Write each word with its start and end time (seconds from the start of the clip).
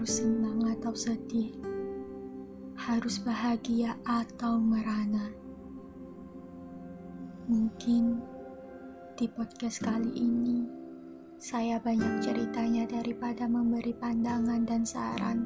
harus 0.00 0.24
senang 0.24 0.64
atau 0.64 0.96
sedih, 0.96 1.52
harus 2.72 3.20
bahagia 3.20 4.00
atau 4.08 4.56
merana. 4.56 5.28
Mungkin 7.44 8.16
di 9.12 9.28
podcast 9.28 9.84
kali 9.84 10.08
ini 10.16 10.64
saya 11.36 11.76
banyak 11.84 12.24
ceritanya 12.24 12.88
daripada 12.88 13.44
memberi 13.44 13.92
pandangan 13.92 14.64
dan 14.64 14.88
saran. 14.88 15.44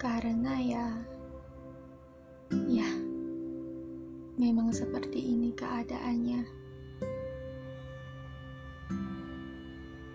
Karena 0.00 0.56
ya, 0.64 0.88
ya, 2.72 2.88
memang 4.40 4.72
seperti 4.72 5.36
ini 5.36 5.52
keadaannya. 5.52 6.61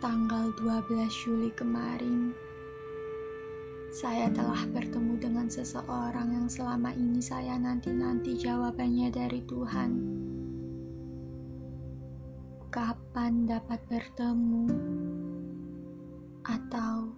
Tanggal 0.07 0.55
12 0.55 1.11
Juli 1.11 1.51
kemarin, 1.51 2.31
saya 3.91 4.31
telah 4.31 4.63
bertemu 4.71 5.19
dengan 5.19 5.51
seseorang 5.51 6.31
yang 6.31 6.47
selama 6.47 6.95
ini 6.95 7.19
saya 7.19 7.59
nanti-nanti 7.59 8.39
jawabannya 8.39 9.11
dari 9.11 9.43
Tuhan. 9.43 9.91
Kapan 12.71 13.51
dapat 13.51 13.83
bertemu? 13.91 14.71
Atau 16.47 17.11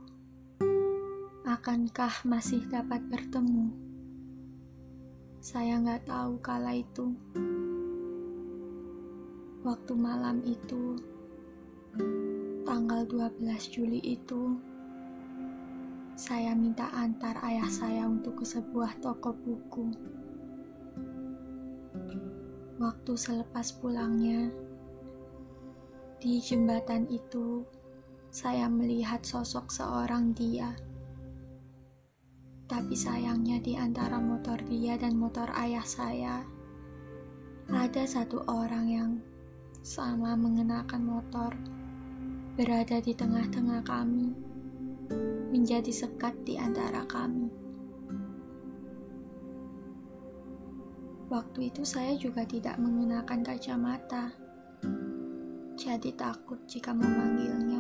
akankah 1.46 2.26
masih 2.26 2.66
dapat 2.74 3.06
bertemu? 3.06 3.70
Saya 5.46 5.78
nggak 5.78 6.10
tahu 6.10 6.42
kala 6.42 6.74
itu. 6.74 7.14
Waktu 9.62 9.94
malam 9.94 10.42
itu, 10.42 10.98
tanggal 12.70 13.02
12 13.02 13.42
Juli 13.74 13.98
itu, 13.98 14.54
saya 16.14 16.54
minta 16.54 16.86
antar 16.94 17.42
ayah 17.42 17.66
saya 17.66 18.06
untuk 18.06 18.38
ke 18.38 18.46
sebuah 18.46 19.02
toko 19.02 19.34
buku. 19.34 19.90
Waktu 22.78 23.14
selepas 23.18 23.74
pulangnya, 23.74 24.54
di 26.22 26.38
jembatan 26.38 27.10
itu, 27.10 27.66
saya 28.30 28.70
melihat 28.70 29.26
sosok 29.26 29.74
seorang 29.74 30.38
dia. 30.38 30.78
Tapi 32.70 32.94
sayangnya 32.94 33.58
di 33.66 33.74
antara 33.82 34.22
motor 34.22 34.62
dia 34.70 34.94
dan 34.94 35.18
motor 35.18 35.50
ayah 35.58 35.82
saya, 35.90 36.46
ada 37.66 38.06
satu 38.06 38.46
orang 38.46 38.86
yang 38.86 39.12
sama 39.82 40.38
mengenakan 40.38 41.02
motor 41.02 41.58
berada 42.60 43.00
di 43.00 43.16
tengah-tengah 43.16 43.88
kami, 43.88 44.36
menjadi 45.48 45.96
sekat 45.96 46.36
di 46.44 46.60
antara 46.60 47.08
kami. 47.08 47.48
Waktu 51.32 51.72
itu 51.72 51.88
saya 51.88 52.20
juga 52.20 52.44
tidak 52.44 52.76
mengenakan 52.76 53.48
kacamata, 53.48 54.36
jadi 55.80 56.12
takut 56.20 56.60
jika 56.68 56.92
memanggilnya. 56.92 57.80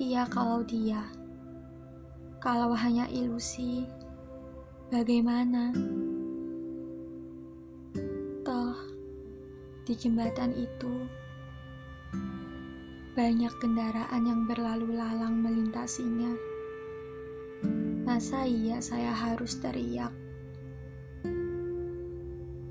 Iya, 0.00 0.24
kalau 0.32 0.64
dia, 0.64 1.04
kalau 2.40 2.72
hanya 2.72 3.04
ilusi, 3.12 3.84
bagaimana? 4.88 5.76
Toh, 8.40 8.80
di 9.84 9.92
jembatan 9.92 10.56
itu 10.56 11.20
banyak 13.12 13.52
kendaraan 13.60 14.24
yang 14.24 14.48
berlalu 14.48 14.96
lalang 14.96 15.44
melintasinya. 15.44 16.32
Masa 18.08 18.48
iya 18.48 18.80
saya 18.80 19.12
harus 19.12 19.60
teriak? 19.60 20.16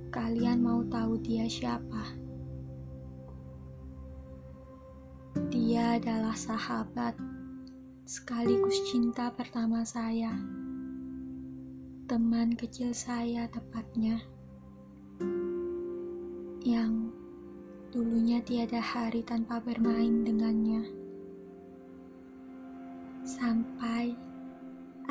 Kalian 0.09 0.65
mau 0.65 0.81
tahu 0.89 1.21
dia 1.21 1.45
siapa? 1.45 2.17
Dia 5.53 6.01
adalah 6.01 6.33
sahabat, 6.33 7.13
sekaligus 8.09 8.81
cinta 8.89 9.29
pertama 9.37 9.85
saya. 9.85 10.33
Teman 12.09 12.57
kecil 12.57 12.97
saya 12.97 13.45
tepatnya. 13.45 14.17
Yang 16.65 17.13
Dulunya 17.91 18.39
tiada 18.39 18.79
hari 18.79 19.19
tanpa 19.19 19.59
bermain 19.59 20.23
dengannya. 20.23 20.87
Sampai 23.27 24.15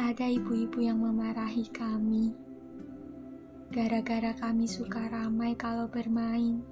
ada 0.00 0.24
ibu-ibu 0.24 0.80
yang 0.80 1.04
memarahi 1.04 1.68
kami. 1.76 2.32
Gara-gara 3.68 4.32
kami 4.32 4.64
suka 4.64 5.12
ramai 5.12 5.52
kalau 5.60 5.92
bermain. 5.92 6.64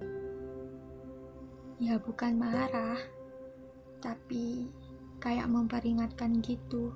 Ya 1.77 2.01
bukan 2.01 2.41
marah, 2.41 2.97
tapi 4.01 4.65
kayak 5.21 5.53
memperingatkan 5.53 6.41
gitu. 6.41 6.89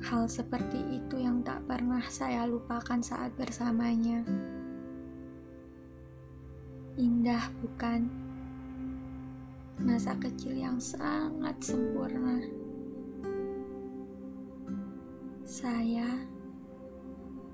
Hal 0.00 0.32
seperti 0.32 0.80
itu 0.96 1.20
yang 1.20 1.44
tak 1.44 1.60
pernah 1.68 2.00
saya 2.08 2.48
lupakan 2.48 3.04
saat 3.04 3.36
bersamanya. 3.36 4.24
Indah 6.94 7.50
bukan? 7.58 8.06
Masa 9.82 10.14
kecil 10.14 10.54
yang 10.54 10.78
sangat 10.78 11.58
sempurna. 11.58 12.38
Saya 15.42 16.06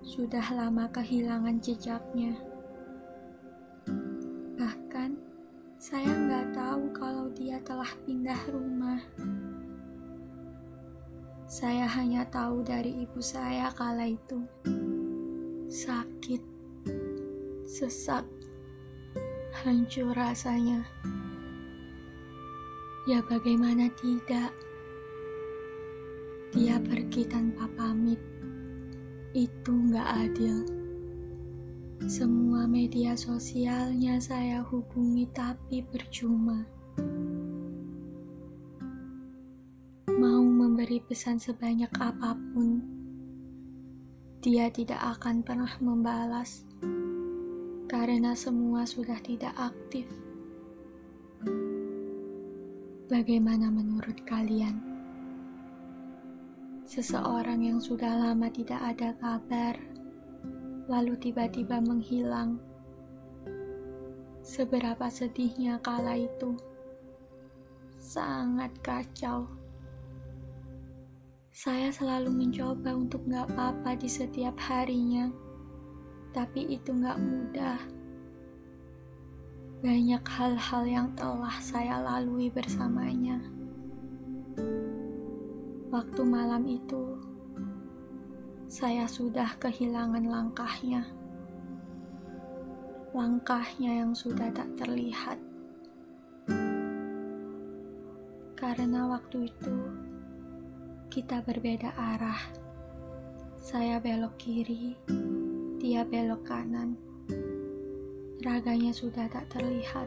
sudah 0.04 0.44
lama 0.52 0.84
kehilangan 0.92 1.56
jejaknya. 1.56 2.36
Bahkan 4.60 5.16
saya 5.80 6.12
nggak 6.12 6.52
tahu 6.52 6.92
kalau 6.92 7.32
dia 7.32 7.56
telah 7.64 7.88
pindah 8.04 8.40
rumah. 8.52 9.00
Saya 11.48 11.88
hanya 11.96 12.28
tahu 12.28 12.60
dari 12.60 13.08
ibu 13.08 13.24
saya 13.24 13.72
kala 13.72 14.04
itu. 14.04 14.44
Sakit, 15.72 16.44
sesak, 17.64 18.28
hancur 19.60 20.16
rasanya. 20.16 20.80
Ya 23.04 23.20
bagaimana 23.20 23.92
tidak? 24.00 24.56
Dia 26.56 26.80
pergi 26.80 27.28
tanpa 27.28 27.68
pamit. 27.76 28.16
Itu 29.36 29.72
nggak 29.72 30.08
adil. 30.28 30.64
Semua 32.08 32.64
media 32.64 33.12
sosialnya 33.12 34.16
saya 34.16 34.64
hubungi 34.64 35.28
tapi 35.36 35.84
percuma. 35.84 36.64
Mau 40.08 40.40
memberi 40.40 41.04
pesan 41.04 41.36
sebanyak 41.36 41.92
apa 42.00 42.32
pun, 42.52 42.80
dia 44.40 44.72
tidak 44.72 45.20
akan 45.20 45.44
pernah 45.44 45.76
membalas 45.84 46.64
karena 48.00 48.32
semua 48.32 48.88
sudah 48.88 49.20
tidak 49.20 49.52
aktif. 49.60 50.08
Bagaimana 53.12 53.68
menurut 53.68 54.24
kalian? 54.24 54.80
Seseorang 56.88 57.60
yang 57.60 57.76
sudah 57.76 58.08
lama 58.08 58.48
tidak 58.48 58.80
ada 58.80 59.12
kabar, 59.20 59.76
lalu 60.88 61.12
tiba-tiba 61.20 61.76
menghilang. 61.84 62.56
Seberapa 64.40 65.04
sedihnya 65.12 65.76
kala 65.84 66.24
itu, 66.24 66.56
sangat 68.00 68.72
kacau. 68.80 69.44
Saya 71.52 71.92
selalu 71.92 72.32
mencoba 72.32 72.96
untuk 72.96 73.28
gak 73.28 73.52
apa-apa 73.52 73.92
di 74.00 74.08
setiap 74.08 74.56
harinya 74.56 75.49
tapi 76.30 76.78
itu 76.78 76.94
gak 76.94 77.18
mudah. 77.18 77.78
Banyak 79.80 80.24
hal-hal 80.28 80.84
yang 80.84 81.08
telah 81.16 81.56
saya 81.58 81.98
lalui 82.04 82.52
bersamanya. 82.52 83.40
Waktu 85.90 86.22
malam 86.22 86.68
itu, 86.70 87.18
saya 88.70 89.08
sudah 89.10 89.58
kehilangan 89.58 90.22
langkahnya. 90.28 91.02
Langkahnya 93.10 94.06
yang 94.06 94.12
sudah 94.14 94.54
tak 94.54 94.70
terlihat. 94.78 95.40
Karena 98.54 99.08
waktu 99.10 99.50
itu 99.50 99.76
kita 101.10 101.42
berbeda 101.42 101.90
arah. 101.96 102.38
Saya 103.58 103.98
belok 103.98 104.38
kiri, 104.38 104.94
dia 105.80 106.04
belok 106.04 106.44
kanan. 106.44 106.92
Raganya 108.44 108.92
sudah 108.92 109.24
tak 109.32 109.48
terlihat. 109.48 110.04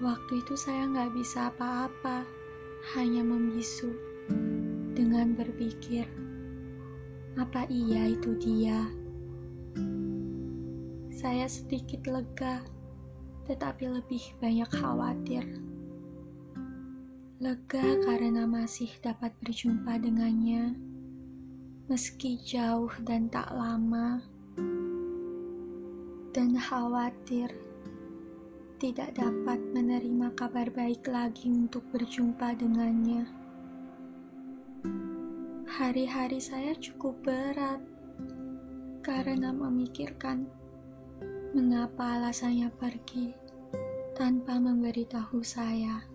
Waktu 0.00 0.40
itu 0.40 0.56
saya 0.56 0.88
nggak 0.88 1.12
bisa 1.12 1.52
apa-apa, 1.52 2.24
hanya 2.96 3.20
membisu 3.20 3.92
dengan 4.96 5.36
berpikir, 5.36 6.08
apa 7.36 7.68
iya 7.68 8.10
itu 8.10 8.32
dia? 8.40 8.80
Saya 11.12 11.46
sedikit 11.46 12.08
lega, 12.08 12.64
tetapi 13.44 13.92
lebih 13.92 14.24
banyak 14.40 14.72
khawatir. 14.72 15.44
Lega 17.38 17.86
karena 18.08 18.48
masih 18.48 18.90
dapat 19.04 19.30
berjumpa 19.44 20.00
dengannya, 20.00 20.91
meski 21.90 22.38
jauh 22.38 22.90
dan 23.02 23.26
tak 23.26 23.50
lama, 23.50 24.22
dan 26.30 26.54
khawatir 26.54 27.50
tidak 28.78 29.14
dapat 29.18 29.58
menerima 29.74 30.30
kabar 30.38 30.70
baik 30.70 31.06
lagi 31.10 31.50
untuk 31.50 31.82
berjumpa 31.90 32.54
dengannya. 32.54 33.26
Hari-hari 35.66 36.38
saya 36.38 36.74
cukup 36.78 37.18
berat 37.26 37.82
karena 39.02 39.50
memikirkan 39.50 40.46
mengapa 41.50 42.18
alasannya 42.18 42.70
pergi 42.78 43.34
tanpa 44.14 44.58
memberitahu 44.62 45.42
saya. 45.42 46.11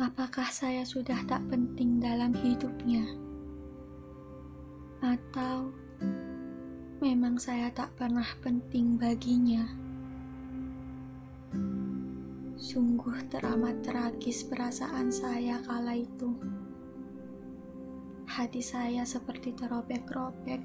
Apakah 0.00 0.48
saya 0.48 0.88
sudah 0.88 1.20
tak 1.28 1.44
penting 1.52 2.00
dalam 2.00 2.32
hidupnya? 2.32 3.04
Atau 5.04 5.68
memang 7.04 7.36
saya 7.36 7.68
tak 7.68 7.92
pernah 8.00 8.24
penting 8.40 8.96
baginya? 8.96 9.68
Sungguh 12.56 13.20
teramat 13.28 13.84
tragis 13.84 14.48
perasaan 14.48 15.12
saya 15.12 15.60
kala 15.60 16.00
itu. 16.00 16.40
Hati 18.32 18.64
saya 18.64 19.04
seperti 19.04 19.52
terobek-robek, 19.52 20.64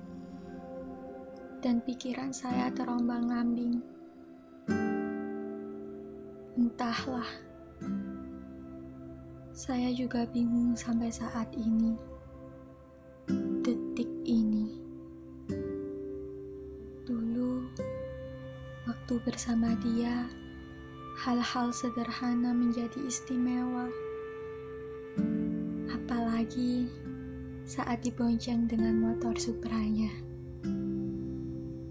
dan 1.59 1.83
pikiran 1.83 2.31
saya 2.31 2.71
terombang-ambing. 2.71 3.83
Entahlah, 6.55 7.46
saya 9.57 9.89
juga 9.89 10.21
bingung 10.29 10.77
sampai 10.77 11.09
saat 11.09 11.49
ini, 11.57 11.97
detik 13.65 14.05
ini. 14.21 14.69
Dulu, 17.01 17.65
waktu 18.85 19.13
bersama 19.25 19.73
dia, 19.81 20.29
hal-hal 21.25 21.73
sederhana 21.73 22.53
menjadi 22.53 23.01
istimewa. 23.09 23.89
Apalagi 25.89 26.85
saat 27.65 28.05
dibonceng 28.05 28.69
dengan 28.69 29.09
motor 29.09 29.33
Supranya. 29.41 30.13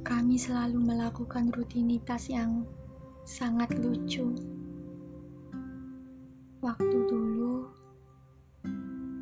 Kami 0.07 0.39
selalu 0.39 0.87
melakukan 0.87 1.51
rutinitas 1.51 2.31
yang 2.31 2.63
sangat 3.27 3.75
lucu. 3.75 4.56
Waktu 6.65 6.99
dulu, 7.05 7.69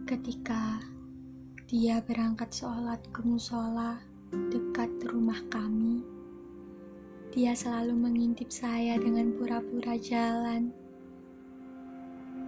ketika 0.06 0.78
dia 1.66 1.98
berangkat 1.98 2.46
sholat 2.54 3.02
ke 3.10 3.26
musola 3.26 3.98
dekat 4.54 4.86
rumah 5.10 5.42
kami, 5.50 6.06
dia 7.34 7.50
selalu 7.58 7.90
mengintip 7.98 8.54
saya 8.54 8.94
dengan 9.02 9.34
pura-pura 9.34 9.98
jalan. 9.98 10.70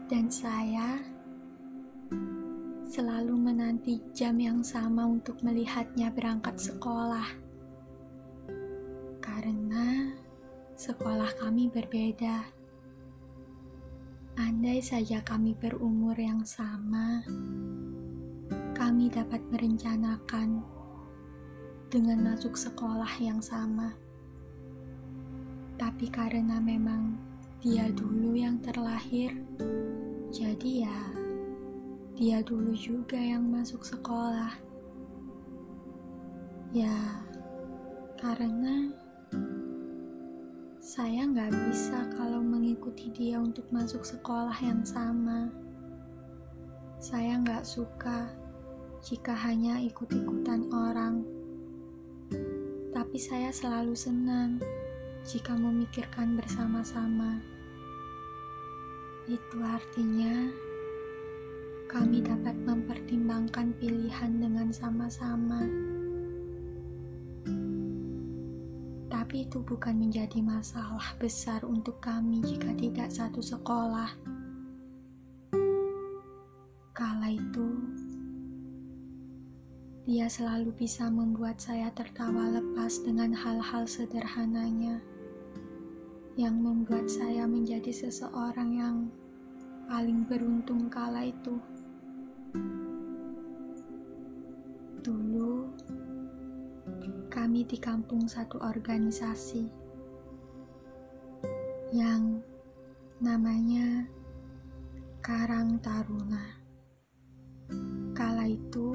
Dan 0.07 0.31
saya 0.31 1.03
selalu 2.87 3.35
menanti 3.35 3.99
jam 4.15 4.39
yang 4.39 4.63
sama 4.63 5.03
untuk 5.03 5.43
melihatnya 5.43 6.15
berangkat 6.15 6.63
sekolah. 6.63 7.27
Karena 9.19 10.15
sekolah 10.79 11.43
kami 11.43 11.75
berbeda. 11.75 12.56
Andai 14.37 14.85
saja 14.85 15.25
kami 15.25 15.57
berumur 15.57 16.13
yang 16.13 16.45
sama, 16.45 17.25
kami 18.77 19.09
dapat 19.09 19.41
merencanakan 19.49 20.61
dengan 21.89 22.21
masuk 22.21 22.53
sekolah 22.53 23.09
yang 23.17 23.41
sama. 23.41 23.97
Tapi 25.81 26.13
karena 26.13 26.61
memang 26.61 27.17
dia 27.65 27.89
dulu 27.89 28.37
yang 28.37 28.61
terlahir, 28.61 29.33
jadi 30.29 30.85
ya 30.85 31.01
dia 32.13 32.45
dulu 32.45 32.77
juga 32.77 33.17
yang 33.17 33.49
masuk 33.49 33.89
sekolah. 33.89 34.53
Ya, 36.77 37.25
karena 38.21 38.93
saya 40.87 41.27
nggak 41.27 41.51
bisa 41.67 41.99
kalau 42.15 42.39
mengikuti 42.39 43.11
dia 43.11 43.43
untuk 43.43 43.67
masuk 43.75 44.07
sekolah 44.07 44.55
yang 44.63 44.87
sama. 44.87 45.51
Saya 47.03 47.43
nggak 47.43 47.67
suka 47.67 48.31
jika 49.03 49.35
hanya 49.35 49.83
ikut-ikutan 49.83 50.71
orang. 50.71 51.27
Tapi 52.95 53.19
saya 53.19 53.51
selalu 53.51 53.99
senang 53.99 54.63
jika 55.27 55.59
memikirkan 55.59 56.39
bersama-sama. 56.39 57.43
Itu 59.27 59.59
artinya 59.67 60.55
kami 61.91 62.23
dapat 62.23 62.55
mempertimbangkan 62.63 63.75
pilihan 63.83 64.39
dengan 64.39 64.71
sama-sama. 64.71 65.67
Tapi 69.27 69.43
itu 69.43 69.59
bukan 69.59 69.99
menjadi 69.99 70.39
masalah 70.39 71.11
besar 71.19 71.67
untuk 71.67 71.99
kami 71.99 72.39
jika 72.47 72.71
tidak 72.79 73.11
satu 73.11 73.43
sekolah. 73.43 74.15
Kala 76.95 77.35
itu, 77.35 77.69
dia 80.07 80.31
selalu 80.31 80.71
bisa 80.79 81.11
membuat 81.11 81.59
saya 81.59 81.91
tertawa 81.91 82.55
lepas 82.55 83.03
dengan 83.03 83.35
hal-hal 83.35 83.83
sederhananya 83.91 85.03
yang 86.39 86.63
membuat 86.63 87.11
saya 87.11 87.51
menjadi 87.51 87.91
seseorang 87.91 88.79
yang 88.79 88.97
paling 89.91 90.23
beruntung 90.23 90.87
kala 90.87 91.27
itu. 91.27 91.59
Dulu, 95.03 95.67
kami 97.33 97.67
di 97.67 97.79
kampung 97.79 98.27
satu 98.27 98.59
organisasi 98.63 99.67
yang 101.95 102.43
namanya 103.23 104.07
Karang 105.23 105.79
Taruna. 105.83 106.59
Kala 108.15 108.47
itu 108.47 108.95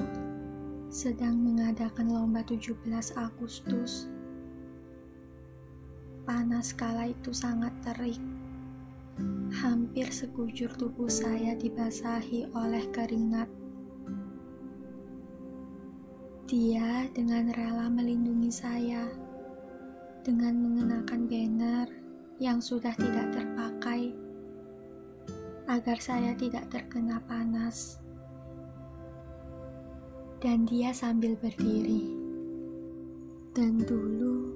sedang 0.87 1.39
mengadakan 1.39 2.11
lomba 2.11 2.43
17 2.43 2.79
Agustus 3.19 4.11
Panas 6.21 6.69
kala 6.77 7.09
itu 7.09 7.33
sangat 7.33 7.73
terik. 7.81 8.21
Hampir 9.57 10.07
sekujur 10.13 10.69
tubuh 10.77 11.09
saya 11.09 11.57
dibasahi 11.57 12.53
oleh 12.53 12.85
keringat. 12.93 13.49
Dia 16.51 17.07
dengan 17.15 17.47
rela 17.55 17.87
melindungi 17.87 18.51
saya 18.51 19.07
dengan 20.19 20.51
mengenakan 20.59 21.23
banner 21.23 21.87
yang 22.43 22.59
sudah 22.59 22.91
tidak 22.99 23.31
terpakai 23.31 24.11
agar 25.71 25.95
saya 26.03 26.35
tidak 26.35 26.67
terkena 26.67 27.23
panas. 27.23 28.03
Dan 30.43 30.67
dia 30.67 30.91
sambil 30.91 31.39
berdiri. 31.39 32.19
Dan 33.55 33.79
dulu 33.87 34.51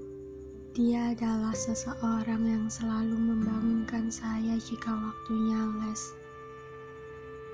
dia 0.75 1.16
adalah 1.16 1.56
seseorang 1.56 2.44
yang 2.44 2.68
selalu 2.68 3.16
membangunkan 3.16 4.12
saya 4.12 4.60
jika 4.60 4.92
waktunya 4.92 5.64
les. 5.80 6.12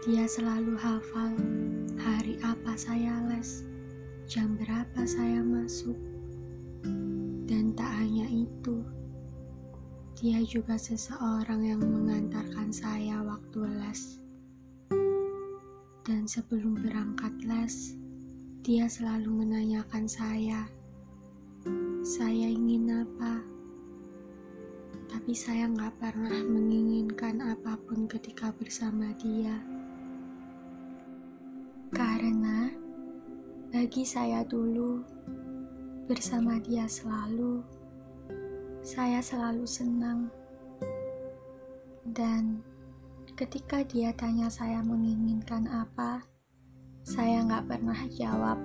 Dia 0.01 0.25
selalu 0.25 0.73
hafal 0.81 1.37
hari 2.01 2.41
apa 2.41 2.73
saya 2.73 3.21
les, 3.29 3.69
jam 4.31 4.55
berapa 4.55 5.03
saya 5.03 5.43
masuk. 5.43 5.99
Dan 7.51 7.75
tak 7.75 7.91
hanya 7.99 8.23
itu, 8.31 8.79
dia 10.15 10.39
juga 10.47 10.79
seseorang 10.79 11.67
yang 11.67 11.83
mengantarkan 11.83 12.71
saya 12.71 13.19
waktu 13.27 13.67
les. 13.75 14.23
Dan 16.07 16.23
sebelum 16.31 16.79
berangkat 16.79 17.35
les, 17.43 17.99
dia 18.63 18.87
selalu 18.87 19.43
menanyakan 19.43 20.07
saya 20.07 20.63
saya 22.01 22.49
ingin 22.49 23.03
apa? 23.03 23.45
Tapi 25.05 25.37
saya 25.37 25.69
nggak 25.69 26.01
pernah 26.01 26.33
menginginkan 26.49 27.37
apa 27.45 27.77
pun 27.85 28.09
ketika 28.09 28.49
bersama 28.57 29.13
dia. 29.21 29.53
Karena 31.93 32.80
bagi 33.71 34.03
saya 34.03 34.43
dulu, 34.43 34.99
bersama 36.03 36.59
dia 36.59 36.83
selalu, 36.91 37.63
saya 38.83 39.23
selalu 39.23 39.63
senang. 39.63 40.27
Dan 42.03 42.59
ketika 43.39 43.79
dia 43.87 44.11
tanya 44.11 44.51
saya 44.51 44.83
menginginkan 44.83 45.71
apa, 45.71 46.19
saya 47.07 47.47
nggak 47.47 47.71
pernah 47.71 47.95
jawab. 48.11 48.59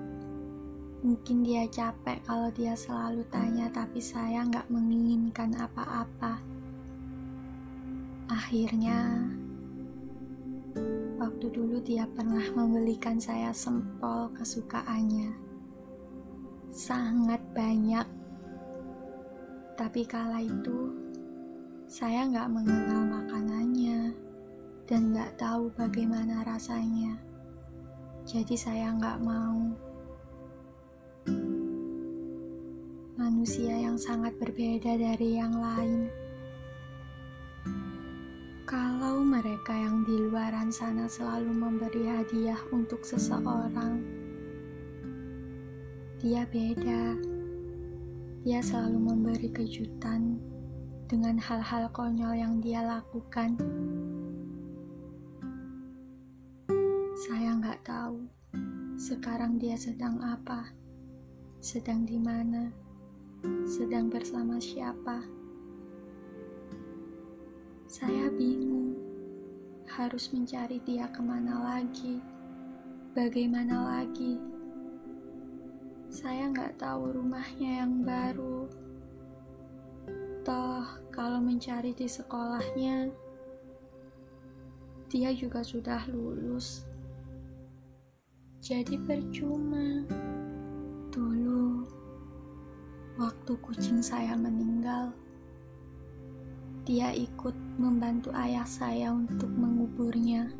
Mungkin 1.07 1.47
dia 1.47 1.71
capek 1.71 2.19
kalau 2.27 2.51
dia 2.51 2.75
selalu 2.75 3.23
tanya, 3.31 3.71
tapi 3.71 4.03
saya 4.03 4.43
nggak 4.43 4.67
menginginkan 4.67 5.55
apa-apa. 5.55 6.43
Akhirnya, 8.27 9.23
waktu 11.17 11.49
dulu 11.49 11.81
dia 11.81 12.05
pernah 12.13 12.45
membelikan 12.53 13.17
saya 13.17 13.49
sempol 13.53 14.29
kesukaannya. 14.37 15.33
Sangat 16.69 17.41
banyak. 17.57 18.05
Tapi 19.77 20.05
kala 20.05 20.45
itu, 20.45 20.93
saya 21.89 22.29
nggak 22.29 22.49
mengenal 22.53 23.03
makanannya 23.09 24.13
dan 24.85 25.13
nggak 25.13 25.37
tahu 25.41 25.73
bagaimana 25.77 26.45
rasanya. 26.45 27.17
Jadi 28.29 28.57
saya 28.57 28.93
nggak 28.93 29.21
mau. 29.25 29.61
Manusia 33.17 33.73
yang 33.73 33.97
sangat 33.97 34.37
berbeda 34.37 35.01
dari 35.01 35.41
yang 35.41 35.57
lain. 35.57 36.26
Mereka 39.47 39.79
yang 39.79 40.03
di 40.03 40.19
luaran 40.27 40.75
sana 40.75 41.07
selalu 41.07 41.55
memberi 41.55 42.03
hadiah 42.11 42.59
untuk 42.75 43.07
seseorang, 43.07 44.03
dia 46.19 46.43
beda. 46.51 47.15
Dia 48.43 48.59
selalu 48.59 48.99
memberi 48.99 49.47
kejutan 49.55 50.43
dengan 51.07 51.39
hal-hal 51.39 51.87
konyol 51.95 52.35
yang 52.35 52.59
dia 52.59 52.83
lakukan. 52.83 53.55
Saya 57.15 57.55
nggak 57.63 57.87
tahu 57.87 58.27
sekarang 58.99 59.63
dia 59.63 59.79
sedang 59.79 60.19
apa, 60.27 60.75
sedang 61.63 62.03
di 62.03 62.19
mana, 62.19 62.75
sedang 63.63 64.11
bersama 64.11 64.59
siapa. 64.59 65.23
Saya 67.87 68.27
bingung 68.35 68.86
harus 69.97 70.29
mencari 70.29 70.77
dia 70.85 71.09
ke 71.09 71.25
mana 71.25 71.57
lagi, 71.73 72.21
bagaimana 73.17 73.97
lagi. 73.97 74.37
Saya 76.13 76.53
nggak 76.53 76.77
tahu 76.77 77.17
rumahnya 77.17 77.81
yang 77.81 78.05
baru. 78.05 78.69
Toh, 80.45 80.85
kalau 81.09 81.41
mencari 81.41 81.97
di 81.97 82.05
sekolahnya, 82.05 83.09
dia 85.09 85.33
juga 85.33 85.65
sudah 85.65 86.05
lulus. 86.13 86.85
Jadi 88.61 89.01
percuma. 89.01 90.05
Dulu, 91.09 91.89
waktu 93.17 93.53
kucing 93.65 94.05
saya 94.05 94.37
meninggal, 94.37 95.17
dia 96.87 97.11
ikut 97.11 97.83
membantu 97.83 98.31
ayah 98.39 98.63
saya 98.63 99.11
untuk 99.11 99.51
menguburnya. 99.51 100.55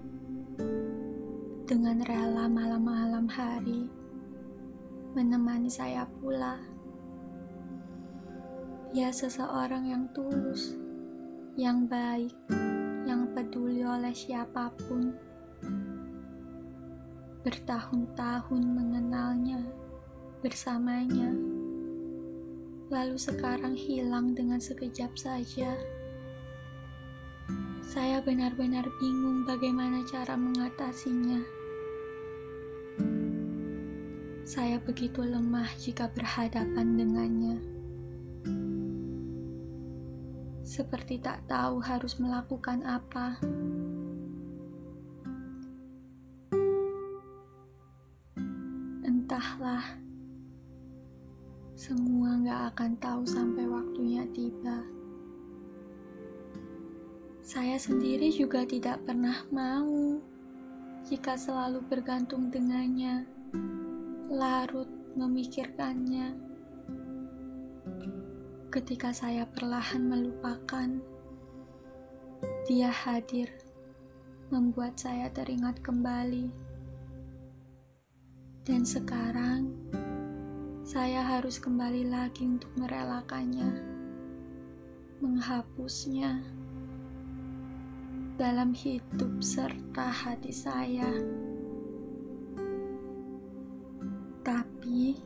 Dengan 1.71 2.03
rela 2.03 2.51
malam-malam 2.51 3.31
hari, 3.31 3.87
menemani 5.15 5.71
saya 5.71 6.03
pula. 6.19 6.59
Dia 8.91 9.15
seseorang 9.15 9.87
yang 9.87 10.11
tulus, 10.11 10.75
yang 11.55 11.87
baik, 11.87 12.35
yang 13.07 13.31
peduli 13.31 13.87
oleh 13.87 14.11
siapa 14.11 14.75
pun. 14.83 15.15
Bertahun-tahun 17.47 18.63
mengenalnya, 18.67 19.63
bersamanya, 20.43 21.31
lalu 22.91 23.15
sekarang 23.15 23.79
hilang 23.79 24.35
dengan 24.35 24.59
sekejap 24.59 25.15
saja. 25.15 25.71
Saya 27.87 28.19
benar-benar 28.19 28.83
bingung 28.99 29.47
bagaimana 29.47 30.03
cara 30.11 30.35
mengatasinya. 30.35 31.39
Saya 34.43 34.83
begitu 34.83 35.23
lemah 35.23 35.71
jika 35.79 36.11
berhadapan 36.11 36.99
dengannya. 36.99 37.57
Seperti 40.67 41.23
tak 41.23 41.47
tahu 41.47 41.79
harus 41.79 42.19
melakukan 42.19 42.83
apa. 42.83 43.39
Entahlah, 49.07 49.87
semua 51.79 52.35
gak 52.43 52.63
akan 52.75 52.93
tahu 52.99 53.23
sampai 53.23 53.63
waktunya 53.71 54.27
tiba. 54.35 54.96
Saya 57.47 57.79
sendiri 57.79 58.35
juga 58.35 58.67
tidak 58.67 59.07
pernah 59.07 59.47
mau 59.55 60.19
jika 61.07 61.39
selalu 61.39 61.79
bergantung 61.87 62.51
dengannya, 62.51 63.23
larut 64.27 64.91
memikirkannya. 65.15 66.35
Ketika 68.75 69.15
saya 69.15 69.47
perlahan 69.47 70.11
melupakan, 70.11 70.91
dia 72.67 72.91
hadir, 72.91 73.47
membuat 74.51 74.99
saya 74.99 75.31
teringat 75.31 75.79
kembali. 75.87 76.51
Dan 78.67 78.83
sekarang, 78.83 79.71
saya 80.83 81.23
harus 81.23 81.63
kembali 81.63 82.11
lagi 82.11 82.43
untuk 82.43 82.75
merelakannya, 82.75 83.71
menghapusnya 85.23 86.66
dalam 88.37 88.77
hidup 88.77 89.41
serta 89.41 90.13
hati 90.13 90.53
saya. 90.53 91.09
Tapi 94.45 95.17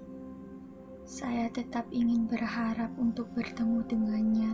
saya 1.02 1.50
tetap 1.50 1.90
ingin 1.90 2.30
berharap 2.30 2.94
untuk 3.02 3.26
bertemu 3.34 3.82
dengannya, 3.90 4.52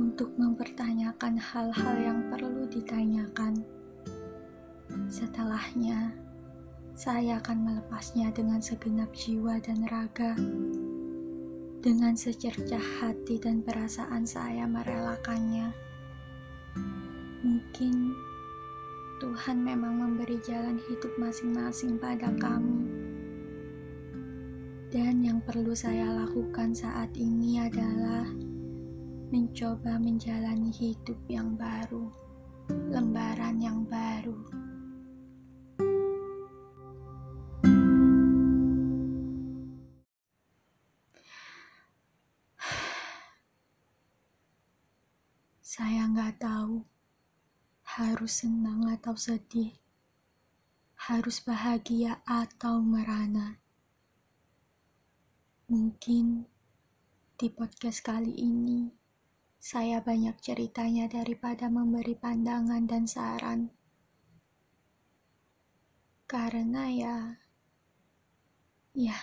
untuk 0.00 0.32
mempertanyakan 0.40 1.36
hal-hal 1.36 1.96
yang 2.00 2.24
perlu 2.32 2.64
ditanyakan. 2.72 3.68
Setelahnya, 5.12 6.16
saya 6.96 7.36
akan 7.36 7.68
melepasnya 7.68 8.32
dengan 8.32 8.64
segenap 8.64 9.12
jiwa 9.12 9.60
dan 9.60 9.84
raga. 9.92 10.32
Dengan 11.84 12.16
secercah 12.16 12.80
hati 13.04 13.36
dan 13.36 13.60
perasaan 13.60 14.24
saya 14.24 14.64
merelakannya. 14.64 15.90
Mungkin 17.40 18.12
Tuhan 19.16 19.64
memang 19.64 19.96
memberi 19.96 20.36
jalan 20.44 20.76
hidup 20.88 21.12
masing-masing 21.16 21.96
pada 21.96 22.28
kami. 22.36 22.84
Dan 24.92 25.24
yang 25.24 25.40
perlu 25.40 25.72
saya 25.72 26.20
lakukan 26.24 26.76
saat 26.76 27.08
ini 27.16 27.64
adalah 27.64 28.28
mencoba 29.32 29.96
menjalani 29.96 30.68
hidup 30.68 31.16
yang 31.32 31.56
baru, 31.56 32.12
lembaran 32.92 33.56
yang 33.62 33.88
baru. 33.88 34.36
Saya 45.64 46.04
nggak 46.10 46.42
tahu 46.42 46.59
harus 48.00 48.40
senang 48.40 48.88
atau 48.88 49.12
sedih, 49.12 49.76
harus 50.96 51.44
bahagia 51.44 52.24
atau 52.24 52.80
merana. 52.80 53.60
Mungkin 55.68 56.48
di 57.36 57.48
podcast 57.52 58.00
kali 58.00 58.32
ini 58.40 58.88
saya 59.60 60.00
banyak 60.00 60.32
ceritanya 60.40 61.12
daripada 61.12 61.68
memberi 61.68 62.16
pandangan 62.16 62.88
dan 62.88 63.04
saran. 63.04 63.68
Karena 66.24 66.88
ya, 66.88 67.16
ya, 68.96 69.20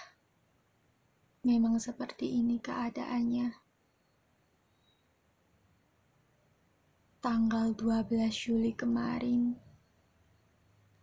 memang 1.42 1.82
seperti 1.82 2.46
ini 2.46 2.62
keadaannya. 2.62 3.67
Tanggal 7.18 7.74
12 7.74 8.30
Juli 8.30 8.78
kemarin, 8.78 9.58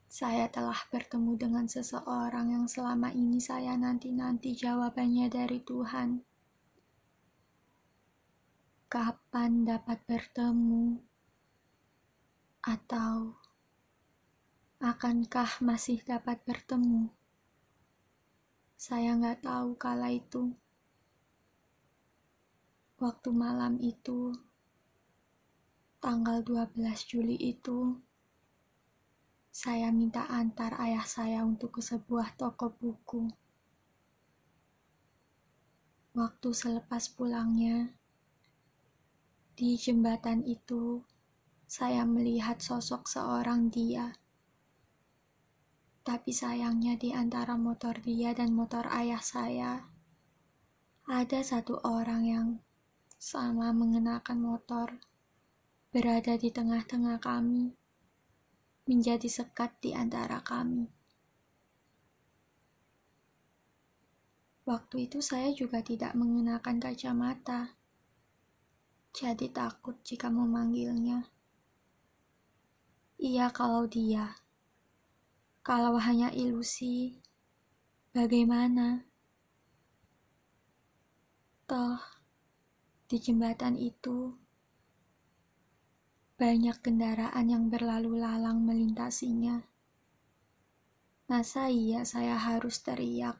saya 0.06 0.46
telah 0.46 0.78
bertemu 0.86 1.34
dengan 1.34 1.66
seseorang 1.66 2.54
yang 2.54 2.66
selama 2.70 3.10
ini 3.10 3.42
saya 3.42 3.74
nanti-nanti 3.74 4.54
jawabannya 4.54 5.26
dari 5.26 5.58
Tuhan. 5.66 6.22
Kapan 8.86 9.66
dapat 9.66 10.06
bertemu? 10.06 11.02
Atau 12.62 13.34
akankah 14.78 15.58
masih 15.66 15.98
dapat 16.06 16.38
bertemu? 16.46 17.10
Saya 18.78 19.18
nggak 19.18 19.42
tahu 19.42 19.74
kala 19.74 20.14
itu. 20.14 20.54
Waktu 23.02 23.34
malam 23.34 23.82
itu, 23.82 24.30
tanggal 26.04 26.44
12 26.44 26.76
Juli 27.08 27.32
itu, 27.40 27.96
saya 29.48 29.88
minta 29.88 30.28
antar 30.28 30.76
ayah 30.76 31.00
saya 31.00 31.40
untuk 31.40 31.80
ke 31.80 31.80
sebuah 31.80 32.36
toko 32.36 32.76
buku. 32.76 33.32
Waktu 36.12 36.48
selepas 36.52 37.08
pulangnya, 37.08 37.96
di 39.56 39.80
jembatan 39.80 40.44
itu, 40.44 41.00
saya 41.64 42.04
melihat 42.04 42.60
sosok 42.60 43.08
seorang 43.08 43.72
dia. 43.72 44.12
Tapi 46.04 46.36
sayangnya 46.36 47.00
di 47.00 47.16
antara 47.16 47.56
motor 47.56 47.96
dia 48.04 48.36
dan 48.36 48.52
motor 48.52 48.92
ayah 48.92 49.24
saya, 49.24 49.88
ada 51.08 51.40
satu 51.40 51.80
orang 51.80 52.22
yang 52.28 52.48
sama 53.16 53.72
mengenakan 53.72 54.44
motor 54.44 55.00
berada 55.94 56.34
di 56.34 56.50
tengah-tengah 56.50 57.22
kami, 57.22 57.70
menjadi 58.90 59.30
sekat 59.30 59.78
di 59.78 59.94
antara 59.94 60.42
kami. 60.42 60.90
Waktu 64.66 65.06
itu 65.06 65.22
saya 65.22 65.54
juga 65.54 65.86
tidak 65.86 66.18
mengenakan 66.18 66.82
kacamata, 66.82 67.78
jadi 69.14 69.46
takut 69.54 69.94
jika 70.02 70.34
memanggilnya. 70.34 71.30
Iya 73.14 73.54
kalau 73.54 73.86
dia, 73.86 74.34
kalau 75.62 75.94
hanya 76.02 76.34
ilusi, 76.34 77.22
bagaimana? 78.10 79.06
Toh, 81.70 82.02
di 83.06 83.22
jembatan 83.22 83.78
itu 83.78 84.42
banyak 86.34 86.82
kendaraan 86.82 87.46
yang 87.46 87.70
berlalu 87.70 88.18
lalang 88.18 88.58
melintasinya. 88.66 89.62
Masa 91.30 91.70
iya 91.70 92.02
saya 92.02 92.34
harus 92.34 92.82
teriak? 92.82 93.38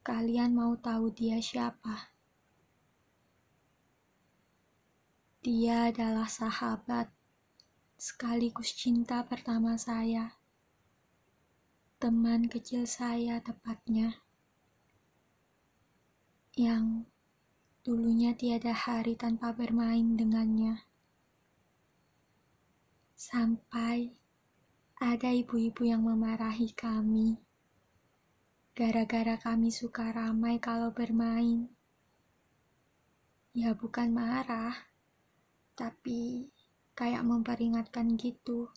Kalian 0.00 0.56
mau 0.56 0.72
tahu 0.80 1.12
dia 1.12 1.36
siapa? 1.36 2.10
Dia 5.44 5.92
adalah 5.92 6.32
sahabat, 6.32 7.12
sekaligus 8.00 8.72
cinta 8.72 9.20
pertama 9.28 9.76
saya. 9.76 10.40
Teman 12.00 12.48
kecil 12.48 12.88
saya 12.88 13.38
tepatnya. 13.44 14.16
Yang 16.56 17.11
Dulunya 17.82 18.30
tiada 18.30 18.70
hari 18.70 19.18
tanpa 19.18 19.50
bermain 19.50 20.14
dengannya. 20.14 20.86
Sampai 23.18 24.14
ada 25.02 25.34
ibu-ibu 25.34 25.82
yang 25.82 26.06
memarahi 26.06 26.70
kami. 26.78 27.42
Gara-gara 28.78 29.34
kami 29.34 29.74
suka 29.74 30.14
ramai 30.14 30.62
kalau 30.62 30.94
bermain. 30.94 31.74
Ya 33.50 33.74
bukan 33.74 34.14
marah, 34.14 34.88
tapi 35.74 36.54
kayak 36.94 37.26
memperingatkan 37.26 38.14
gitu. 38.14 38.70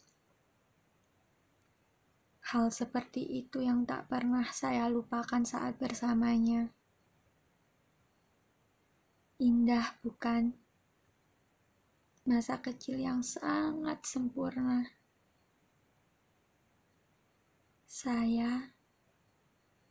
Hal 2.41 2.73
seperti 2.73 3.21
itu 3.45 3.61
yang 3.61 3.85
tak 3.85 4.09
pernah 4.09 4.49
saya 4.49 4.89
lupakan 4.89 5.45
saat 5.45 5.77
bersamanya. 5.77 6.74
Indah 9.35 9.99
bukan? 9.99 10.55
Masa 12.23 12.55
kecil 12.55 13.03
yang 13.03 13.19
sangat 13.19 13.99
sempurna. 14.07 14.87
Saya 17.83 18.71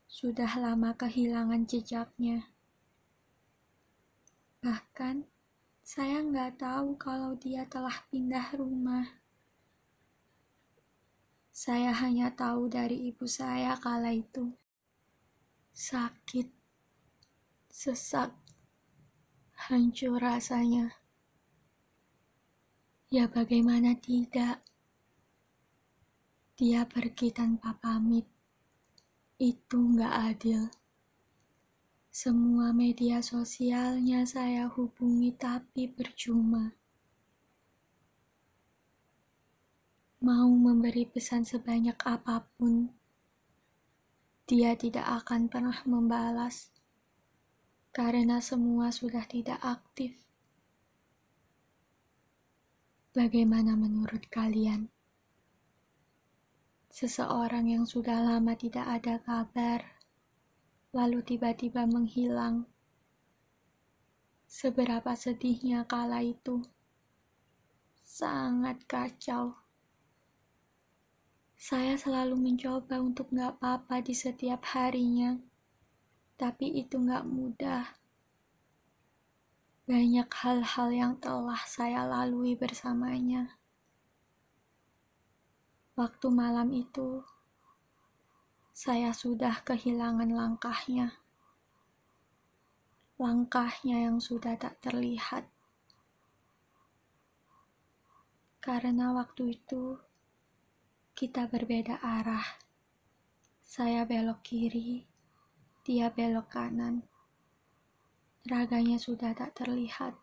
sudah 0.08 0.48
lama 0.56 0.96
kehilangan 0.96 1.68
jejaknya. 1.68 2.48
Bahkan 4.64 5.28
saya 5.84 6.24
nggak 6.24 6.64
tahu 6.64 6.96
kalau 6.96 7.36
dia 7.36 7.68
telah 7.68 8.00
pindah 8.08 8.48
rumah. 8.56 9.04
Saya 11.52 11.92
hanya 11.92 12.32
tahu 12.32 12.72
dari 12.72 13.12
ibu 13.12 13.28
saya 13.28 13.76
kala 13.76 14.16
itu. 14.16 14.56
Sakit, 15.76 16.48
sesak, 17.68 18.32
hancur 19.64 20.20
rasanya. 20.20 20.92
Ya 23.08 23.24
bagaimana 23.32 23.96
tidak? 23.96 24.60
Dia 26.52 26.84
pergi 26.84 27.32
tanpa 27.32 27.72
pamit. 27.80 28.28
Itu 29.40 29.96
nggak 29.96 30.14
adil. 30.36 30.68
Semua 32.12 32.76
media 32.76 33.24
sosialnya 33.24 34.28
saya 34.28 34.68
hubungi 34.68 35.32
tapi 35.32 35.88
percuma. 35.88 36.76
Mau 40.20 40.52
memberi 40.52 41.08
pesan 41.08 41.48
sebanyak 41.48 41.96
apa 42.04 42.44
pun, 42.60 42.92
dia 44.44 44.76
tidak 44.76 45.24
akan 45.24 45.48
pernah 45.48 45.80
membalas 45.88 46.73
karena 47.94 48.42
semua 48.42 48.90
sudah 48.90 49.22
tidak 49.22 49.62
aktif. 49.62 50.18
Bagaimana 53.14 53.78
menurut 53.78 54.26
kalian? 54.34 54.90
Seseorang 56.90 57.70
yang 57.70 57.86
sudah 57.86 58.18
lama 58.18 58.58
tidak 58.58 58.82
ada 58.98 59.22
kabar, 59.22 60.02
lalu 60.90 61.22
tiba-tiba 61.22 61.86
menghilang. 61.86 62.66
Seberapa 64.50 65.14
sedihnya 65.14 65.86
kala 65.86 66.26
itu. 66.26 66.66
Sangat 68.02 68.82
kacau. 68.90 69.54
Saya 71.54 71.94
selalu 71.94 72.42
mencoba 72.42 72.98
untuk 72.98 73.30
gak 73.30 73.62
apa-apa 73.62 74.02
di 74.02 74.18
setiap 74.18 74.66
harinya 74.74 75.53
tapi 76.44 76.76
itu 76.76 77.00
gak 77.00 77.24
mudah. 77.24 77.88
Banyak 79.88 80.28
hal-hal 80.28 80.88
yang 80.92 81.12
telah 81.16 81.56
saya 81.64 82.04
lalui 82.04 82.52
bersamanya. 82.52 83.56
Waktu 85.96 86.28
malam 86.28 86.68
itu, 86.76 87.24
saya 88.76 89.16
sudah 89.16 89.64
kehilangan 89.64 90.28
langkahnya. 90.36 91.16
Langkahnya 93.16 94.12
yang 94.12 94.20
sudah 94.20 94.52
tak 94.60 94.84
terlihat. 94.84 95.48
Karena 98.60 99.16
waktu 99.16 99.56
itu 99.56 99.96
kita 101.16 101.48
berbeda 101.48 102.04
arah. 102.04 102.60
Saya 103.64 104.04
belok 104.04 104.44
kiri, 104.44 105.13
dia 105.84 106.08
belok 106.08 106.48
kanan. 106.48 107.04
Raganya 108.48 108.96
sudah 108.96 109.36
tak 109.36 109.52
terlihat. 109.52 110.16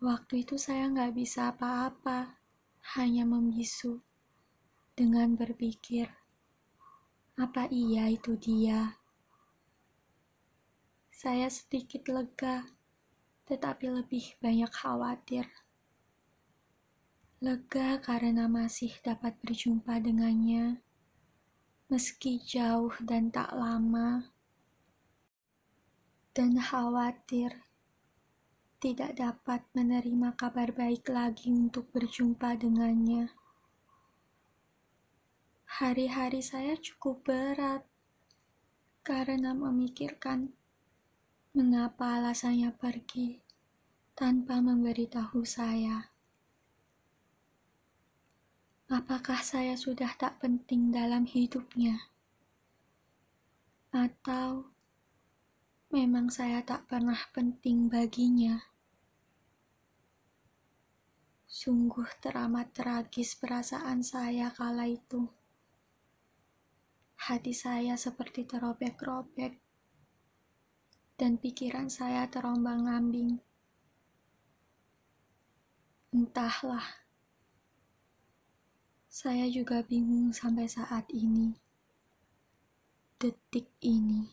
Waktu 0.00 0.48
itu 0.48 0.56
saya 0.56 0.88
nggak 0.88 1.12
bisa 1.12 1.52
apa-apa, 1.52 2.40
hanya 2.96 3.28
membisu 3.28 4.00
dengan 4.96 5.36
berpikir, 5.36 6.08
apa 7.36 7.68
iya 7.68 8.08
itu 8.08 8.32
dia? 8.40 8.96
Saya 11.12 11.52
sedikit 11.52 12.08
lega, 12.08 12.64
tetapi 13.44 13.92
lebih 13.92 14.40
banyak 14.40 14.72
khawatir. 14.72 15.46
Lega 17.44 18.00
karena 18.00 18.48
masih 18.48 18.96
dapat 19.04 19.36
berjumpa 19.44 20.00
dengannya 20.00 20.80
meski 21.92 22.40
jauh 22.40 22.96
dan 23.04 23.28
tak 23.28 23.52
lama, 23.52 24.32
dan 26.32 26.56
khawatir 26.56 27.68
tidak 28.80 29.20
dapat 29.20 29.60
menerima 29.76 30.32
kabar 30.32 30.72
baik 30.72 31.04
lagi 31.12 31.52
untuk 31.52 31.92
berjumpa 31.92 32.56
dengannya. 32.56 33.28
Hari-hari 35.68 36.40
saya 36.40 36.80
cukup 36.80 37.28
berat 37.28 37.84
karena 39.04 39.52
memikirkan 39.52 40.56
mengapa 41.52 42.16
alasannya 42.16 42.72
pergi 42.72 43.44
tanpa 44.16 44.64
memberitahu 44.64 45.44
saya. 45.44 46.11
Apakah 48.92 49.40
saya 49.40 49.72
sudah 49.72 50.12
tak 50.20 50.36
penting 50.44 50.92
dalam 50.92 51.24
hidupnya? 51.24 52.12
Atau 53.88 54.68
memang 55.88 56.28
saya 56.28 56.60
tak 56.60 56.92
pernah 56.92 57.16
penting 57.32 57.88
baginya? 57.88 58.60
Sungguh 61.48 62.04
teramat 62.20 62.76
tragis 62.76 63.32
perasaan 63.32 64.04
saya 64.04 64.52
kala 64.52 64.84
itu. 64.84 65.24
Hati 67.16 67.56
saya 67.56 67.96
seperti 67.96 68.44
terobek-robek, 68.44 69.56
dan 71.16 71.40
pikiran 71.40 71.88
saya 71.88 72.28
terombang-ambing. 72.28 73.40
Entahlah, 76.12 77.01
saya 79.12 79.44
juga 79.44 79.84
bingung 79.84 80.32
sampai 80.32 80.64
saat 80.64 81.04
ini, 81.12 81.52
detik 83.20 83.68
ini. 83.84 84.24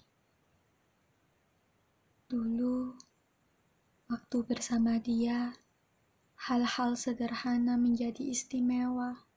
Dulu, 2.31 2.95
waktu 4.07 4.37
bersama 4.47 4.95
dia, 4.95 5.51
hal-hal 6.47 6.95
sederhana 6.95 7.75
menjadi 7.75 8.23
istimewa. 8.23 9.27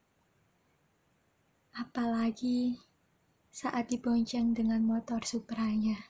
Apalagi 1.74 2.78
saat 3.50 3.90
dibonceng 3.90 4.54
dengan 4.54 4.86
motor 4.86 5.26
Supranya. 5.26 6.06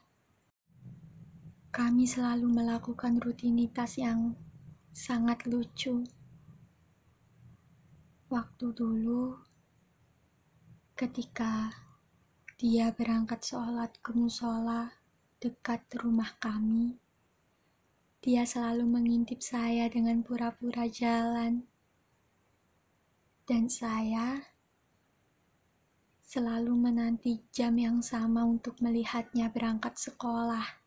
Kami 1.73 2.05
selalu 2.05 2.53
melakukan 2.53 3.17
rutinitas 3.17 3.97
yang 3.97 4.37
sangat 4.93 5.49
lucu. 5.49 6.05
Waktu 8.33 8.73
dulu, 8.73 9.45
ketika 10.97 11.69
dia 12.57 12.89
berangkat 12.89 13.45
sholat 13.45 13.93
ke 14.01 14.09
musola 14.09 14.89
dekat 15.37 15.85
rumah 16.01 16.33
kami, 16.41 16.97
dia 18.25 18.41
selalu 18.41 18.89
mengintip 18.89 19.37
saya 19.37 19.85
dengan 19.85 20.25
pura-pura 20.25 20.89
jalan. 20.89 21.69
Dan 23.45 23.69
saya 23.69 24.41
selalu 26.25 26.73
menanti 26.73 27.45
jam 27.53 27.77
yang 27.77 28.01
sama 28.01 28.49
untuk 28.49 28.81
melihatnya 28.81 29.53
berangkat 29.53 29.93
sekolah. 29.93 30.81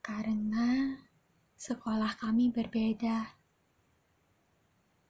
Karena 0.00 0.96
sekolah 1.52 2.16
kami 2.16 2.48
berbeda. 2.48 3.35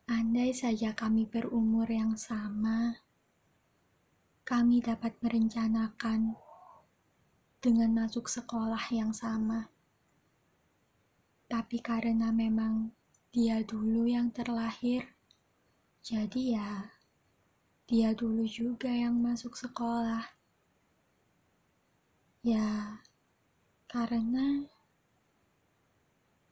Andai 0.07 0.55
saja 0.55 0.95
kami 0.95 1.27
berumur 1.27 1.91
yang 1.91 2.15
sama, 2.15 3.03
kami 4.47 4.79
dapat 4.79 5.19
merencanakan 5.19 6.39
dengan 7.59 7.91
masuk 7.91 8.31
sekolah 8.31 8.87
yang 8.95 9.11
sama. 9.11 9.67
Tapi 11.51 11.83
karena 11.83 12.31
memang 12.31 12.95
dia 13.35 13.67
dulu 13.67 14.07
yang 14.07 14.31
terlahir, 14.31 15.11
jadi 16.07 16.43
ya 16.55 16.71
dia 17.91 18.15
dulu 18.15 18.47
juga 18.47 18.95
yang 18.95 19.19
masuk 19.19 19.59
sekolah. 19.59 20.23
Ya, 22.47 23.03
karena 23.91 24.71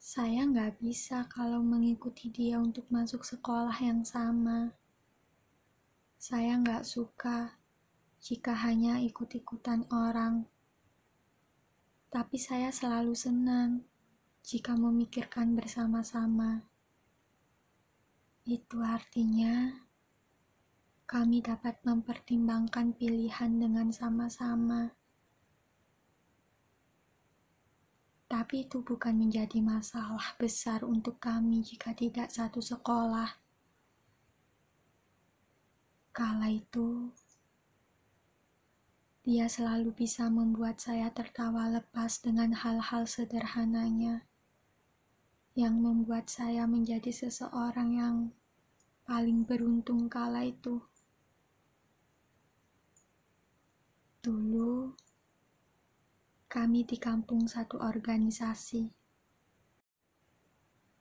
saya 0.04 0.44
nggak 0.44 0.84
bisa 0.84 1.24
kalau 1.32 1.64
mengikuti 1.64 2.28
dia 2.28 2.60
untuk 2.60 2.84
masuk 2.92 3.24
sekolah 3.24 3.72
yang 3.80 4.04
sama. 4.04 4.76
Saya 6.20 6.60
nggak 6.60 6.84
suka 6.84 7.56
jika 8.20 8.52
hanya 8.52 9.00
ikut-ikutan 9.00 9.88
orang. 9.88 10.44
Tapi 12.12 12.36
saya 12.36 12.68
selalu 12.68 13.16
senang 13.16 13.88
jika 14.44 14.76
memikirkan 14.76 15.56
bersama-sama. 15.56 16.68
Itu 18.44 18.84
artinya 18.84 19.88
kami 21.08 21.40
dapat 21.40 21.80
mempertimbangkan 21.80 22.92
pilihan 22.92 23.56
dengan 23.56 23.88
sama-sama. 23.88 24.92
Tapi 28.34 28.66
itu 28.66 28.82
bukan 28.82 29.14
menjadi 29.14 29.62
masalah 29.62 30.34
besar 30.42 30.82
untuk 30.82 31.22
kami 31.22 31.62
jika 31.62 31.94
tidak 31.94 32.34
satu 32.34 32.58
sekolah. 32.58 33.38
Kala 36.10 36.50
itu, 36.50 37.14
dia 39.22 39.46
selalu 39.46 39.94
bisa 39.94 40.26
membuat 40.34 40.82
saya 40.82 41.14
tertawa 41.14 41.70
lepas 41.78 42.18
dengan 42.18 42.58
hal-hal 42.58 43.06
sederhananya 43.06 44.26
yang 45.54 45.78
membuat 45.78 46.26
saya 46.26 46.66
menjadi 46.66 47.14
seseorang 47.14 47.94
yang 47.94 48.16
paling 49.06 49.46
beruntung 49.46 50.10
kala 50.10 50.42
itu. 50.42 50.82
Dulu, 54.26 55.03
kami 56.54 56.86
di 56.86 56.94
kampung 57.02 57.50
satu 57.50 57.82
organisasi 57.82 58.86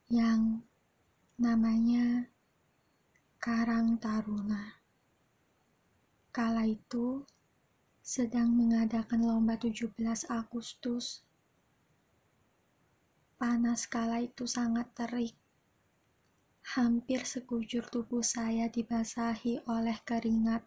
yang 0.09 0.65
namanya 1.37 2.33
Karang 3.37 4.01
Taruna. 4.01 4.81
Kala 6.33 6.65
itu 6.65 7.21
sedang 8.01 8.49
mengadakan 8.49 9.29
lomba 9.29 9.53
17 9.53 9.93
Agustus 10.33 11.21
Panas 13.37 13.85
kala 13.85 14.25
itu 14.25 14.49
sangat 14.49 14.89
terik. 14.97 15.37
Hampir 16.79 17.29
sekujur 17.29 17.85
tubuh 17.91 18.23
saya 18.25 18.71
dibasahi 18.71 19.67
oleh 19.69 19.99
keringat. 20.01 20.63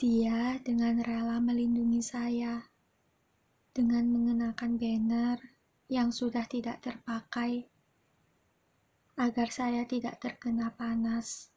Dia 0.00 0.56
dengan 0.64 0.96
rela 1.04 1.44
melindungi 1.44 2.00
saya 2.00 2.72
dengan 3.76 4.08
mengenakan 4.08 4.80
banner 4.80 5.36
yang 5.92 6.08
sudah 6.08 6.48
tidak 6.48 6.80
terpakai 6.80 7.68
agar 9.20 9.52
saya 9.52 9.84
tidak 9.84 10.16
terkena 10.16 10.72
panas. 10.72 11.52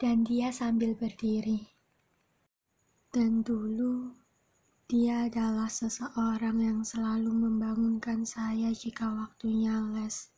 Dan 0.00 0.24
dia 0.24 0.48
sambil 0.48 0.96
berdiri. 0.96 1.76
Dan 3.12 3.44
dulu 3.44 4.16
dia 4.88 5.28
adalah 5.28 5.68
seseorang 5.68 6.64
yang 6.64 6.80
selalu 6.88 7.36
membangunkan 7.36 8.24
saya 8.24 8.72
jika 8.72 9.12
waktunya 9.12 9.76
les. 9.92 10.32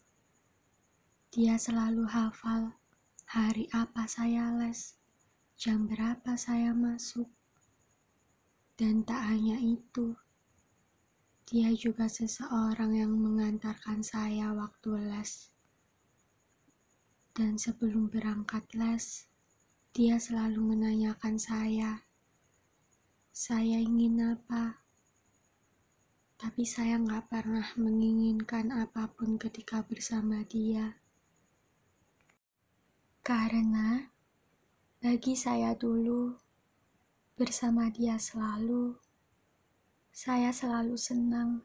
Dia 1.30 1.54
selalu 1.54 2.10
hafal 2.10 2.74
hari 3.30 3.70
apa 3.70 4.10
saya 4.10 4.50
les, 4.58 4.98
jam 5.60 5.84
berapa 5.84 6.40
saya 6.40 6.72
masuk. 6.72 7.28
Dan 8.80 9.04
tak 9.04 9.28
hanya 9.28 9.60
itu, 9.60 10.16
dia 11.44 11.68
juga 11.76 12.08
seseorang 12.08 12.96
yang 12.96 13.12
mengantarkan 13.12 14.00
saya 14.00 14.56
waktu 14.56 15.04
les. 15.04 15.52
Dan 17.36 17.60
sebelum 17.60 18.08
berangkat 18.08 18.72
les, 18.72 19.28
dia 19.92 20.16
selalu 20.16 20.64
menanyakan 20.64 21.36
saya, 21.36 22.08
saya 23.28 23.84
ingin 23.84 24.32
apa, 24.32 24.80
tapi 26.40 26.64
saya 26.64 26.96
nggak 26.96 27.28
pernah 27.28 27.68
menginginkan 27.76 28.72
apa 28.72 29.12
pun 29.12 29.36
ketika 29.36 29.84
bersama 29.84 30.40
dia. 30.40 30.96
Karena 33.20 34.09
bagi 35.00 35.32
saya 35.32 35.72
dulu, 35.72 36.36
bersama 37.34 37.88
dia 37.88 38.20
selalu, 38.20 39.00
saya 40.12 40.52
selalu 40.52 40.94
senang. 41.00 41.64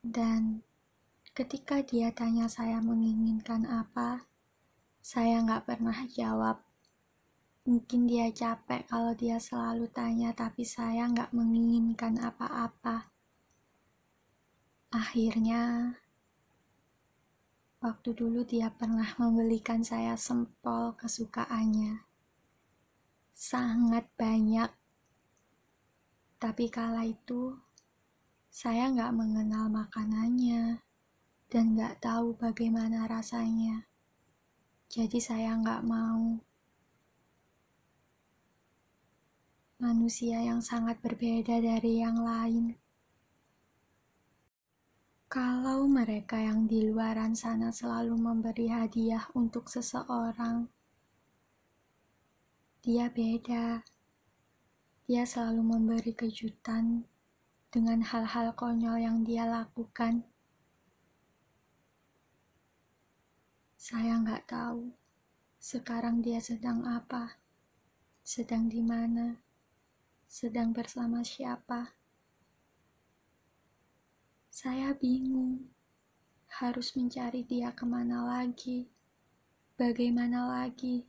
Dan 0.00 0.64
ketika 1.36 1.84
dia 1.84 2.08
tanya 2.10 2.48
saya 2.48 2.80
menginginkan 2.80 3.68
apa, 3.68 4.24
saya 5.04 5.44
nggak 5.44 5.68
pernah 5.68 6.08
jawab 6.08 6.64
Mungkin 7.68 8.08
dia 8.08 8.32
capek 8.32 8.88
kalau 8.88 9.12
dia 9.12 9.36
selalu 9.36 9.92
tanya, 9.92 10.32
tapi 10.32 10.64
saya 10.64 11.04
nggak 11.04 11.36
menginginkan 11.36 12.16
apa-apa. 12.16 13.12
Akhirnya, 14.88 15.92
waktu 17.78 18.10
dulu 18.10 18.42
dia 18.42 18.74
pernah 18.74 19.06
membelikan 19.22 19.86
saya 19.86 20.18
sempol 20.18 20.98
kesukaannya. 20.98 22.02
Sangat 23.30 24.10
banyak. 24.18 24.70
Tapi 26.38 26.64
kala 26.70 27.06
itu, 27.06 27.54
saya 28.50 28.90
nggak 28.90 29.14
mengenal 29.14 29.70
makanannya 29.70 30.82
dan 31.46 31.64
nggak 31.78 32.02
tahu 32.02 32.34
bagaimana 32.34 33.06
rasanya. 33.06 33.86
Jadi 34.90 35.18
saya 35.22 35.54
nggak 35.54 35.82
mau 35.86 36.42
manusia 39.78 40.42
yang 40.42 40.58
sangat 40.58 40.98
berbeda 40.98 41.62
dari 41.62 42.02
yang 42.02 42.18
lain. 42.18 42.74
Kalau 45.28 45.84
mereka 45.84 46.40
yang 46.40 46.64
di 46.64 46.88
luaran 46.88 47.36
sana 47.36 47.68
selalu 47.68 48.16
memberi 48.16 48.72
hadiah 48.72 49.28
untuk 49.36 49.68
seseorang, 49.68 50.72
dia 52.80 53.12
beda. 53.12 53.84
Dia 55.04 55.28
selalu 55.28 55.60
memberi 55.60 56.16
kejutan 56.16 57.04
dengan 57.68 58.00
hal-hal 58.00 58.56
konyol 58.56 59.04
yang 59.04 59.20
dia 59.20 59.44
lakukan. 59.44 60.24
Saya 63.76 64.16
nggak 64.24 64.48
tahu 64.48 64.96
sekarang 65.60 66.24
dia 66.24 66.40
sedang 66.40 66.88
apa, 66.88 67.36
sedang 68.24 68.72
di 68.72 68.80
mana 68.80 69.44
sedang 70.24 70.72
bersama 70.72 71.20
siapa. 71.20 71.97
Saya 74.58 74.90
bingung 74.90 75.70
harus 76.58 76.90
mencari 76.98 77.46
dia 77.46 77.70
ke 77.70 77.86
mana 77.86 78.26
lagi, 78.26 78.90
bagaimana 79.78 80.50
lagi. 80.50 81.06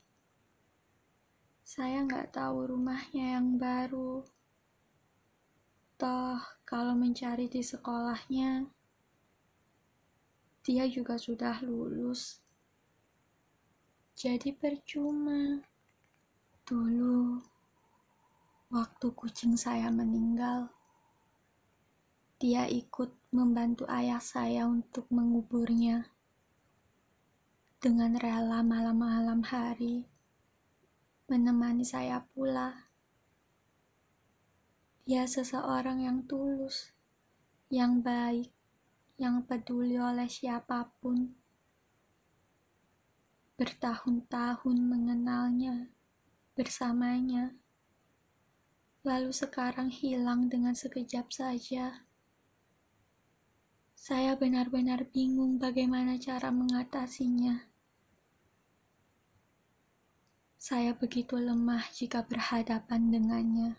Saya 1.65 2.05
nggak 2.05 2.38
tahu 2.38 2.69
rumahnya 2.69 3.41
yang 3.41 3.57
baru. 3.57 4.21
Toh, 5.97 6.38
kalau 6.62 6.93
mencari 6.93 7.49
di 7.49 7.65
sekolahnya, 7.65 8.69
dia 10.62 10.85
juga 10.85 11.17
sudah 11.17 11.57
lulus. 11.65 12.45
Jadi 14.13 14.53
percuma. 14.53 15.57
Dulu, 16.69 17.41
Waktu 18.69 19.09
kucing 19.17 19.57
saya 19.57 19.89
meninggal, 19.89 20.69
dia 22.39 22.63
ikut 22.71 23.12
membantu 23.36 23.84
ayah 23.91 24.23
saya 24.23 24.63
untuk 24.63 25.12
menguburnya. 25.12 26.08
Dengan 27.84 28.15
rela 28.15 28.63
malam-malam 28.63 29.43
hari, 29.43 30.08
menemani 31.28 31.84
saya 31.84 32.23
pula. 32.32 32.88
Dia 35.04 35.28
seseorang 35.28 36.08
yang 36.08 36.23
tulus, 36.23 36.95
yang 37.67 37.99
baik, 37.99 38.56
yang 39.19 39.43
peduli 39.43 39.99
oleh 39.99 40.32
siapa 40.32 40.95
pun. 41.04 41.36
Bertahun-tahun 43.60 44.78
mengenalnya, 44.80 45.91
bersamanya 46.56 47.60
lalu 49.04 49.32
sekarang 49.32 49.88
hilang 49.88 50.52
dengan 50.52 50.75
sekejap 50.75 51.32
saja. 51.32 52.08
Saya 53.99 54.39
benar-benar 54.39 55.12
bingung 55.12 55.59
bagaimana 55.59 56.15
cara 56.15 56.55
mengatasinya. 56.55 57.67
Saya 60.55 60.95
begitu 60.95 61.35
lemah 61.35 61.83
jika 61.91 62.23
berhadapan 62.23 63.12
dengannya. 63.12 63.75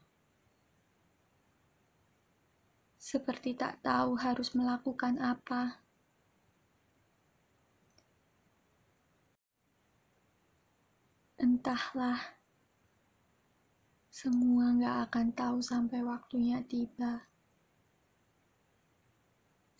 Seperti 3.00 3.56
tak 3.56 3.80
tahu 3.80 4.20
harus 4.20 4.52
melakukan 4.52 5.16
apa. 5.24 5.80
Entahlah 11.40 12.20
semua 14.12 14.76
gak 14.76 14.96
akan 15.08 15.26
tahu 15.32 15.58
sampai 15.64 16.04
waktunya 16.04 16.60
tiba. 16.68 17.29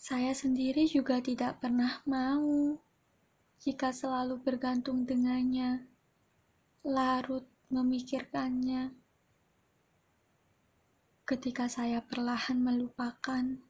Saya 0.01 0.33
sendiri 0.33 0.89
juga 0.89 1.21
tidak 1.21 1.61
pernah 1.61 2.01
mau 2.09 2.73
jika 3.61 3.93
selalu 3.93 4.41
bergantung 4.41 5.05
dengannya, 5.05 5.85
larut 6.81 7.45
memikirkannya. 7.69 8.97
Ketika 11.29 11.69
saya 11.69 12.01
perlahan 12.01 12.65
melupakan, 12.65 13.61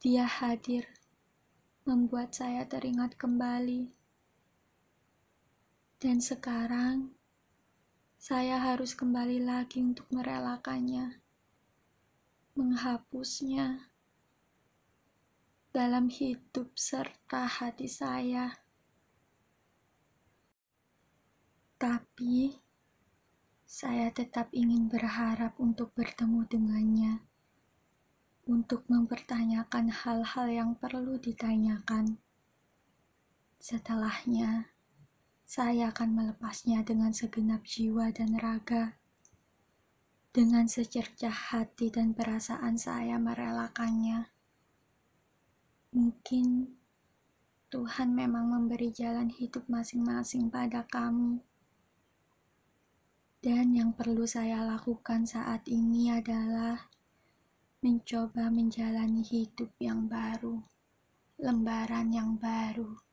dia 0.00 0.24
hadir, 0.24 0.88
membuat 1.84 2.32
saya 2.32 2.64
teringat 2.64 3.20
kembali. 3.20 3.92
Dan 6.00 6.24
sekarang, 6.24 7.12
saya 8.16 8.56
harus 8.56 8.96
kembali 8.96 9.44
lagi 9.44 9.84
untuk 9.84 10.08
merelakannya, 10.08 11.20
menghapusnya 12.56 13.90
dalam 15.70 16.10
hidup 16.10 16.74
serta 16.74 17.46
hati 17.46 17.86
saya. 17.86 18.58
Tapi 21.78 22.58
saya 23.62 24.10
tetap 24.10 24.50
ingin 24.50 24.90
berharap 24.90 25.54
untuk 25.62 25.94
bertemu 25.94 26.42
dengannya, 26.50 27.14
untuk 28.50 28.82
mempertanyakan 28.90 29.94
hal-hal 29.94 30.46
yang 30.50 30.70
perlu 30.74 31.22
ditanyakan. 31.22 32.18
Setelahnya, 33.62 34.74
saya 35.46 35.94
akan 35.94 36.18
melepasnya 36.18 36.82
dengan 36.82 37.14
segenap 37.14 37.62
jiwa 37.62 38.10
dan 38.10 38.34
raga. 38.42 38.98
Dengan 40.34 40.66
secercah 40.66 41.54
hati 41.54 41.94
dan 41.94 42.10
perasaan 42.10 42.74
saya 42.74 43.22
merelakannya. 43.22 44.39
Mungkin 45.90 46.70
Tuhan 47.66 48.14
memang 48.14 48.46
memberi 48.46 48.94
jalan 48.94 49.26
hidup 49.26 49.66
masing-masing 49.66 50.46
pada 50.46 50.86
kami. 50.86 51.42
Dan 53.42 53.74
yang 53.74 53.90
perlu 53.90 54.22
saya 54.22 54.62
lakukan 54.62 55.26
saat 55.26 55.66
ini 55.66 56.14
adalah 56.14 56.90
mencoba 57.82 58.52
menjalani 58.54 59.24
hidup 59.24 59.74
yang 59.82 60.06
baru, 60.06 60.62
lembaran 61.42 62.14
yang 62.14 62.38
baru. 62.38 63.09